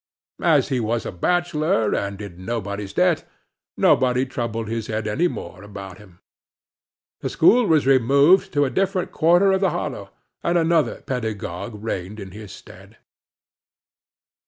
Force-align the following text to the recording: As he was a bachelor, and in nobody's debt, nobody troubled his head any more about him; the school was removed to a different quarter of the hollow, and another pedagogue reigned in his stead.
As 0.41 0.69
he 0.69 0.79
was 0.79 1.05
a 1.05 1.11
bachelor, 1.11 1.93
and 1.93 2.19
in 2.19 2.43
nobody's 2.43 2.91
debt, 2.91 3.23
nobody 3.77 4.25
troubled 4.25 4.67
his 4.67 4.87
head 4.87 5.05
any 5.07 5.27
more 5.27 5.61
about 5.61 5.99
him; 5.99 6.17
the 7.19 7.29
school 7.29 7.67
was 7.67 7.85
removed 7.85 8.51
to 8.53 8.65
a 8.65 8.71
different 8.73 9.11
quarter 9.11 9.51
of 9.51 9.61
the 9.61 9.69
hollow, 9.69 10.09
and 10.41 10.57
another 10.57 11.01
pedagogue 11.01 11.75
reigned 11.83 12.19
in 12.19 12.31
his 12.31 12.51
stead. 12.51 12.97